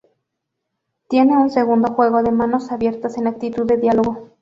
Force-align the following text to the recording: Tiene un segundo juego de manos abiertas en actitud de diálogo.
Tiene 1.09 1.37
un 1.37 1.51
segundo 1.51 1.93
juego 1.93 2.23
de 2.23 2.31
manos 2.31 2.71
abiertas 2.71 3.19
en 3.19 3.27
actitud 3.27 3.67
de 3.67 3.77
diálogo. 3.77 4.29